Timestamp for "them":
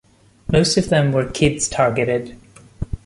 0.89-1.11